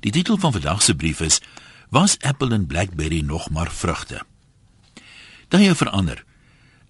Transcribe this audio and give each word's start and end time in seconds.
Die 0.00 0.12
titel 0.12 0.38
van 0.38 0.52
vandag 0.52 0.82
se 0.82 0.94
brief 0.94 1.20
is: 1.20 1.40
Was 1.88 2.18
Apple 2.18 2.54
en 2.54 2.66
BlackBerry 2.66 3.20
nog 3.20 3.50
maar 3.50 3.70
vrugte? 3.70 4.22
Daai 5.48 5.74
verander. 5.74 6.24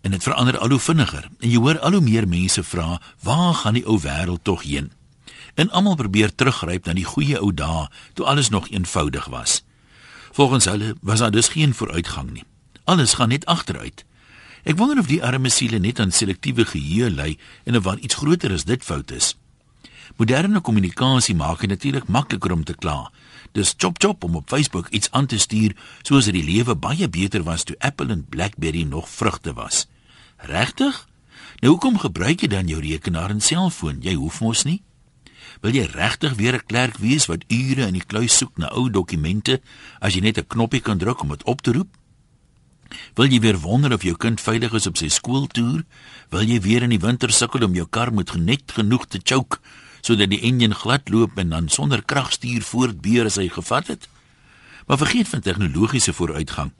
En 0.00 0.10
dit 0.10 0.22
verander 0.22 0.58
al 0.58 0.68
hoe 0.68 0.78
vinniger. 0.78 1.28
En 1.38 1.50
jy 1.50 1.58
hoor 1.58 1.78
al 1.78 1.92
hoe 1.92 2.00
meer 2.00 2.28
mense 2.28 2.62
vra: 2.62 3.00
"Waar 3.22 3.54
gaan 3.54 3.74
die 3.74 3.86
ou 3.86 4.00
wêreld 4.00 4.42
tog 4.42 4.62
heen?" 4.62 4.92
En 5.54 5.70
almal 5.70 5.94
probeer 5.94 6.34
teruggryp 6.34 6.86
na 6.86 6.92
die 6.92 7.04
goeie 7.04 7.38
ou 7.38 7.54
dae 7.54 7.88
toe 8.14 8.26
alles 8.26 8.48
nog 8.48 8.68
eenvoudig 8.68 9.26
was. 9.26 9.64
Volgens 10.30 10.64
hulle 10.64 10.94
was 11.00 11.18
daar 11.18 11.30
dus 11.30 11.48
geen 11.48 11.74
vooruitgang 11.74 12.30
nie. 12.30 12.44
Alles 12.84 13.14
gaan 13.14 13.28
net 13.28 13.46
agteruit. 13.46 14.04
Ek 14.62 14.76
wonder 14.76 14.98
of 14.98 15.06
die 15.06 15.24
arme 15.24 15.48
siele 15.48 15.78
net 15.78 15.98
aan 16.00 16.12
selektiewe 16.12 16.64
geheue 16.64 17.10
ly 17.10 17.38
en 17.64 17.76
of 17.76 17.84
wat 17.84 17.98
iets 17.98 18.14
groter 18.14 18.52
as 18.52 18.64
dit 18.64 18.84
fout 18.84 19.10
is. 19.10 19.39
Moderne 20.20 20.60
kommunikasie 20.60 21.32
maak 21.32 21.62
dit 21.64 21.70
natuurlik 21.72 22.08
makliker 22.12 22.52
om 22.52 22.64
te 22.64 22.74
kla. 22.76 23.08
Dis 23.56 23.72
chop 23.72 23.96
chop 24.02 24.24
om 24.24 24.34
op 24.36 24.50
Facebook 24.52 24.90
iets 24.92 25.08
aan 25.16 25.26
te 25.26 25.38
stuur 25.40 25.72
soos 26.02 26.28
dit 26.28 26.36
die 26.36 26.44
lewe 26.44 26.74
baie 26.76 27.08
beter 27.08 27.40
was 27.46 27.64
toe 27.64 27.76
Apple 27.78 28.12
en 28.12 28.26
BlackBerry 28.28 28.82
nog 28.82 29.08
vrugte 29.08 29.54
was. 29.56 29.86
Regtig? 30.36 31.08
Nou 31.64 31.72
hoekom 31.72 31.96
gebruik 32.04 32.44
jy 32.44 32.52
dan 32.52 32.68
jou 32.68 32.82
rekenaar 32.84 33.32
en 33.32 33.40
selfoon? 33.40 34.04
Jy 34.04 34.18
hoef 34.20 34.42
mos 34.44 34.66
nie. 34.68 34.82
Wil 35.64 35.80
jy 35.80 35.88
regtig 35.88 36.36
weer 36.36 36.60
'n 36.60 36.66
klerk 36.66 37.00
wees 37.00 37.26
wat 37.26 37.48
ure 37.48 37.86
in 37.88 37.96
die 37.96 38.04
kluis 38.04 38.36
soek 38.36 38.58
na 38.58 38.68
ou 38.76 38.90
dokumente 38.90 39.62
as 40.00 40.14
jy 40.14 40.20
net 40.20 40.38
'n 40.38 40.46
knoppie 40.46 40.84
kan 40.84 40.98
druk 40.98 41.22
om 41.22 41.28
dit 41.28 41.42
op 41.44 41.62
te 41.62 41.72
roep? 41.72 41.96
Wil 43.14 43.32
jy 43.32 43.40
weer 43.40 43.58
wonder 43.58 43.92
of 43.92 44.02
jou 44.02 44.16
kind 44.16 44.40
veilig 44.40 44.72
is 44.72 44.86
op 44.86 44.96
sy 44.96 45.08
skooltoer? 45.08 45.84
Wil 46.28 46.42
jy 46.42 46.60
weer 46.60 46.82
in 46.82 46.90
die 46.90 47.00
winter 47.00 47.30
sukkel 47.30 47.64
om 47.64 47.74
jou 47.74 47.86
kar 47.88 48.12
met 48.12 48.36
net 48.36 48.72
genoeg 48.72 49.06
te 49.06 49.20
choke 49.24 49.58
sodat 50.00 50.30
die 50.30 50.40
enjin 50.46 50.74
glad 50.74 51.08
loop 51.08 51.38
en 51.38 51.48
dan 51.48 51.68
sonder 51.68 52.04
kragstuur 52.04 52.62
voortbeer 52.62 53.30
as 53.30 53.38
hy 53.40 53.48
gevat 53.48 53.86
het? 53.86 54.08
Maar 54.86 54.98
vergeet 54.98 55.28
van 55.28 55.40
tegnologiese 55.40 56.12
vooruitgang. 56.12 56.72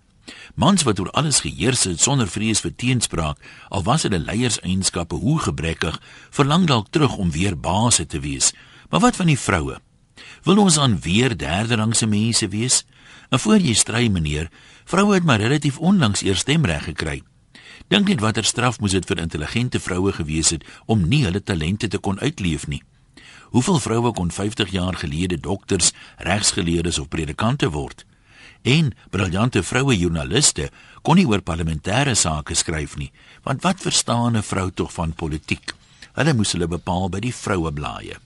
Mans 0.54 0.82
wat 0.82 1.01
oor 1.01 1.10
alles 1.10 1.41
geheers 1.41 1.85
het 1.85 2.01
sonder 2.01 2.29
vrees 2.29 2.60
vir 2.60 2.74
teenspraak, 2.76 3.38
al 3.68 3.82
was 3.82 4.02
hulle 4.07 4.18
leierseienskappe 4.18 5.15
hoe 5.15 5.38
gebrekkig, 5.38 6.01
verlang 6.30 6.66
dalk 6.66 6.91
terug 6.91 7.16
om 7.16 7.30
weer 7.30 7.59
baase 7.59 8.07
te 8.07 8.21
wees. 8.21 8.52
Maar 8.91 9.01
wat 9.01 9.16
van 9.16 9.26
die 9.26 9.38
vroue? 9.38 9.79
Wil 10.45 10.59
ons 10.59 10.79
aan 10.79 11.01
weer 11.01 11.37
derderangse 11.37 12.07
mense 12.07 12.48
wees? 12.48 12.85
En 13.30 13.38
voor 13.38 13.59
jy 13.59 13.74
stry, 13.74 14.07
meneer, 14.09 14.51
vroue 14.85 15.15
het 15.15 15.24
maar 15.24 15.41
relatief 15.41 15.79
onlangs 15.79 16.23
eers 16.23 16.45
stemreg 16.46 16.85
gekry. 16.85 17.21
Dink 17.88 18.09
net 18.09 18.21
watter 18.21 18.45
straf 18.45 18.80
moes 18.80 18.95
dit 18.95 19.07
vir 19.07 19.23
intelligente 19.23 19.80
vroue 19.80 20.13
gewees 20.13 20.52
het 20.54 20.65
om 20.87 21.09
nie 21.09 21.24
hulle 21.24 21.43
talente 21.43 21.88
te 21.88 21.98
kon 21.98 22.21
uitleef 22.21 22.66
nie. 22.66 22.82
Hoeveel 23.51 23.79
vroue 23.79 24.12
kon 24.12 24.30
50 24.30 24.70
jaar 24.70 24.95
gelede 24.95 25.40
dokters, 25.40 25.93
regsgeleerdes 26.16 26.98
of 26.98 27.09
predikante 27.09 27.70
word? 27.70 28.04
En 28.62 28.92
briljante 29.10 29.62
vroue 29.62 29.96
joernaliste 29.98 30.70
kon 31.02 31.16
nie 31.16 31.26
oor 31.26 31.42
parlementêre 31.42 32.15
sake 32.15 32.54
skryf 32.54 32.96
nie, 33.01 33.10
want 33.42 33.62
wat 33.62 33.80
verstaan 33.80 34.37
'n 34.37 34.42
vrou 34.42 34.70
tog 34.70 34.92
van 34.92 35.12
politiek? 35.12 35.74
Hulle 36.12 36.34
moes 36.34 36.52
hulle 36.52 36.68
bepaal 36.68 37.09
by 37.09 37.20
die 37.20 37.34
vroueblaaie. 37.34 38.16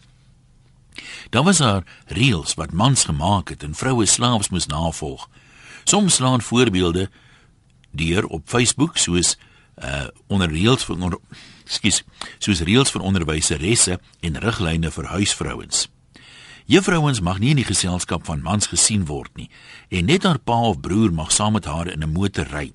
Daar 1.30 1.44
was 1.44 1.58
daar 1.58 1.84
reëls 2.06 2.54
wat 2.54 2.72
mans 2.72 3.04
gemaak 3.04 3.48
het 3.48 3.62
en 3.62 3.74
vroue 3.74 4.06
slaafs 4.06 4.48
moes 4.48 4.66
navolg. 4.66 5.28
Soms 5.84 6.14
slaan 6.14 6.42
voorbeelde 6.42 7.10
deur 7.90 8.26
op 8.26 8.42
Facebook 8.44 8.96
soos 8.96 9.36
uh 9.82 10.06
onder 10.26 10.50
reëls 10.50 10.84
vir 10.84 10.96
onder 10.96 11.18
skus 11.64 12.02
soos 12.38 12.60
reëls 12.60 12.90
vir 12.90 13.02
onderwyseresse 13.02 13.98
en 14.20 14.40
riglyne 14.40 14.90
vir 14.90 15.04
huisvrouens. 15.04 15.88
Juffrouens 16.66 17.20
mag 17.20 17.38
nie 17.38 17.50
in 17.52 17.60
die 17.60 17.68
geselskap 17.68 18.24
van 18.24 18.42
mans 18.42 18.70
gesien 18.72 19.04
word 19.06 19.34
nie 19.36 19.50
en 19.90 20.06
net 20.08 20.24
haar 20.24 20.38
pa 20.38 20.60
of 20.70 20.80
broer 20.80 21.12
mag 21.12 21.32
saam 21.32 21.52
met 21.52 21.64
haar 21.64 21.90
in 21.92 22.02
'n 22.02 22.12
motor 22.12 22.46
ry. 22.48 22.72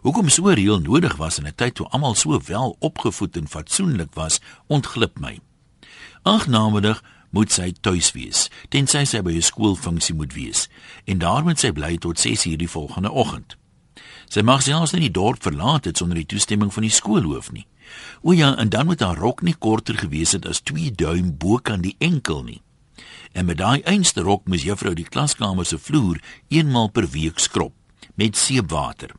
Hoekom 0.00 0.28
so 0.28 0.48
reël 0.48 0.80
nodig 0.80 1.16
was 1.16 1.38
in 1.38 1.46
'n 1.46 1.54
tyd 1.54 1.74
toe 1.74 1.88
almal 1.88 2.14
so 2.14 2.40
wel 2.46 2.76
opgevoed 2.78 3.36
en 3.36 3.48
fatsoenlik 3.48 4.14
was, 4.14 4.40
ontglip 4.66 5.18
my. 5.18 5.40
Ag 6.22 6.46
namiddag 6.46 7.02
moet 7.30 7.52
sy 7.52 7.72
tuis 7.80 8.12
wees, 8.12 8.50
tensy 8.68 9.04
sy 9.04 9.20
by 9.22 9.32
'n 9.32 9.42
skoolfunksie 9.42 10.14
moet 10.14 10.34
wees 10.34 10.68
en 11.04 11.18
daar 11.18 11.42
moet 11.42 11.58
sy 11.58 11.72
bly 11.72 11.96
tot 11.96 12.18
6:00 12.18 12.56
die 12.56 12.68
volgende 12.68 13.10
oggend. 13.10 13.59
Sy 14.30 14.44
mag 14.46 14.62
selfs 14.62 14.92
nie 14.94 15.08
die 15.08 15.16
dorp 15.16 15.42
verlaat 15.42 15.88
het 15.88 15.98
sonder 15.98 16.20
die 16.20 16.28
toestemming 16.30 16.70
van 16.70 16.84
die 16.86 16.94
skoolhoof 16.94 17.50
nie. 17.50 17.66
O 18.22 18.30
ja, 18.32 18.52
en 18.62 18.70
dan 18.70 18.86
moet 18.86 19.02
haar 19.02 19.18
rok 19.18 19.42
nie 19.42 19.56
korter 19.58 19.98
gewees 19.98 20.36
het 20.36 20.46
as 20.46 20.62
2 20.62 20.92
duim 20.94 21.32
bo 21.34 21.58
kan 21.58 21.82
die 21.82 21.96
enkel 21.98 22.44
nie. 22.46 22.60
En 23.34 23.48
met 23.50 23.58
daai 23.58 23.82
einste 23.82 24.22
rok 24.22 24.46
moes 24.46 24.62
juffrou 24.62 24.94
die 24.94 25.08
klaskamer 25.08 25.66
se 25.66 25.78
vloer 25.78 26.22
eenmaal 26.48 26.90
per 26.94 27.10
week 27.10 27.42
skrob 27.42 27.74
met 28.14 28.36
seepwater. 28.36 29.10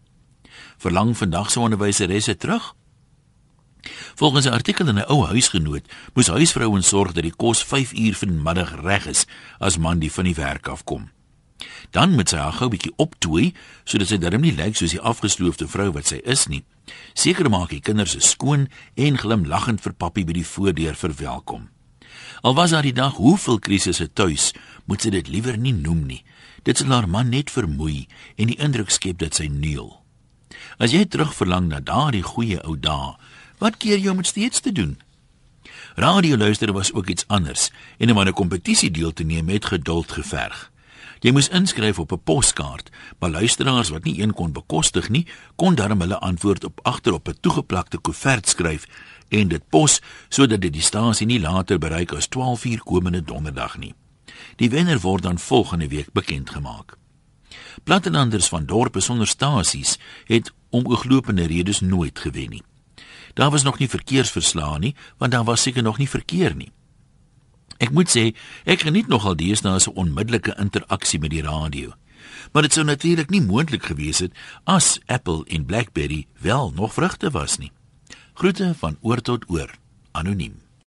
Verlang 0.79 1.17
vandag 1.17 1.51
se 1.51 1.59
onderwyseresse 1.59 2.38
terug? 2.38 2.73
Volgens 4.16 4.45
'n 4.45 4.53
artikel 4.53 4.88
in 4.88 4.95
'n 4.95 5.11
ou 5.11 5.25
huisgenoot, 5.25 5.91
moes 6.13 6.28
huisvrouens 6.28 6.88
sorg 6.88 7.11
dat 7.11 7.23
die 7.23 7.35
kos 7.35 7.63
5 7.63 7.93
uur 7.93 8.16
vanmiddag 8.16 8.81
reg 8.81 9.05
is 9.05 9.25
as 9.59 9.78
man 9.78 9.99
die 9.99 10.11
van 10.11 10.23
die 10.23 10.35
werk 10.35 10.67
afkom. 10.67 11.09
Dan 11.91 12.16
moet 12.16 12.29
sy 12.29 12.38
haar 12.38 12.57
gou 12.57 12.69
bietjie 12.69 12.94
optooi 12.97 13.53
sodat 13.83 14.11
sy 14.11 14.17
darm 14.17 14.41
nie 14.41 14.55
lyk 14.55 14.75
soos 14.75 14.95
die 14.95 15.01
afgesloofde 15.01 15.67
vrou 15.67 15.91
wat 15.91 16.11
sy 16.11 16.22
is 16.23 16.47
nie. 16.47 16.63
Seker 17.13 17.49
maak 17.49 17.69
die 17.69 17.83
kinders 17.83 18.16
is 18.16 18.31
skoon 18.33 18.67
en 18.95 19.17
glimlaggend 19.17 19.81
vir 19.81 19.94
pappie 19.94 20.25
by 20.25 20.33
die 20.39 20.47
voordeur 20.47 20.95
verwelkom. 20.95 21.69
Al 22.41 22.55
was 22.57 22.73
daar 22.73 22.85
die 22.85 22.95
dag 22.95 23.19
hoeveel 23.22 23.59
krisisse 23.59 24.07
tuis, 24.13 24.51
moet 24.85 25.03
sy 25.03 25.11
dit 25.13 25.27
liewer 25.29 25.57
nie 25.57 25.73
noem 25.73 26.05
nie. 26.09 26.23
Dit 26.63 26.81
sal 26.81 26.94
haar 26.94 27.09
man 27.09 27.29
net 27.29 27.53
vermoei 27.53 28.07
en 28.35 28.49
die 28.49 28.57
indruk 28.57 28.89
skep 28.93 29.22
dat 29.22 29.38
sy 29.38 29.47
neel. 29.51 30.01
As 30.81 30.93
jy 30.93 31.05
terugverlang 31.05 31.69
na 31.69 31.79
daardie 31.79 32.25
goeie 32.25 32.59
ou 32.66 32.75
dae, 32.78 33.16
wat 33.61 33.78
keer 33.78 34.01
jou 34.01 34.16
om 34.16 34.23
steeds 34.25 34.61
te 34.61 34.73
doen? 34.73 34.97
Radio 35.95 36.38
luister 36.38 36.72
was 36.73 36.93
ook 36.93 37.09
iets 37.09 37.28
anders 37.28 37.69
en 37.97 38.11
om 38.11 38.19
aan 38.19 38.28
'n 38.28 38.33
kompetisie 38.33 38.91
deel 38.91 39.13
te 39.13 39.23
neem 39.23 39.45
met 39.45 39.66
geduld 39.66 40.11
geverg. 40.11 40.70
Jy 41.21 41.29
moes 41.31 41.51
inskryf 41.53 41.99
op 41.99 42.11
'n 42.11 42.23
poskaart, 42.23 42.89
maar 43.19 43.29
luisteraars 43.29 43.89
wat 43.89 44.03
nie 44.03 44.21
een 44.21 44.33
kon 44.33 44.51
bekostig 44.51 45.09
nie, 45.09 45.27
kon 45.55 45.75
darm 45.75 45.99
hulle 45.99 46.19
antwoord 46.19 46.63
op 46.63 46.79
agter 46.83 47.13
op 47.13 47.27
'n 47.27 47.37
toegeplakte 47.41 47.97
koevert 47.97 48.47
skryf 48.47 48.87
en 49.29 49.47
dit 49.47 49.69
pos 49.69 50.01
sodat 50.29 50.61
dit 50.61 50.73
die 50.73 50.81
stasie 50.81 51.25
nie 51.25 51.39
later 51.39 51.77
bereik 51.77 52.11
as 52.11 52.27
12:00 52.27 52.83
komende 52.83 53.23
donderdag 53.23 53.77
nie. 53.77 53.93
Die 54.55 54.69
wenner 54.69 54.99
word 54.99 55.23
dan 55.23 55.39
volgende 55.39 55.87
week 55.87 56.09
bekend 56.13 56.49
gemaak. 56.49 56.97
Plattenanders 57.83 58.47
van 58.47 58.65
dorpe 58.65 58.99
sonder 58.99 59.27
stasies 59.27 59.97
het 60.25 60.51
om 60.69 60.85
oorlopende 60.85 61.47
redes 61.47 61.79
nooit 61.79 62.19
gewen 62.19 62.49
nie. 62.49 62.63
Daar 63.33 63.51
was 63.51 63.63
nog 63.63 63.77
nie 63.77 63.89
verkeersverslae 63.89 64.79
nie, 64.79 64.95
want 65.17 65.31
daar 65.31 65.43
was 65.43 65.61
seker 65.61 65.83
nog 65.83 65.97
nie 65.97 66.09
verkeer 66.09 66.55
nie. 66.55 66.71
Ek 67.81 67.89
moet 67.89 68.09
sê, 68.13 68.29
ek 68.69 68.85
geniet 68.85 69.09
nogal 69.09 69.35
deesdae 69.39 69.79
se 69.81 69.93
onmiddellike 69.97 70.53
interaksie 70.61 71.19
met 71.19 71.33
die 71.33 71.41
radio. 71.41 71.95
Maar 72.53 72.67
dit 72.67 72.77
sou 72.77 72.85
natuurlik 72.85 73.31
nie 73.33 73.41
moontlik 73.41 73.89
gewees 73.89 74.21
het 74.21 74.37
as 74.69 74.99
Apple 75.09 75.41
en 75.49 75.65
BlackBerry 75.65 76.27
wel 76.45 76.71
nog 76.77 76.93
vrugte 76.93 77.33
was 77.33 77.57
nie. 77.57 77.71
Groete 78.37 78.73
van 78.77 78.97
oor 79.01 79.21
tot 79.21 79.49
oor. 79.49 79.73
Anoniem. 80.11 80.59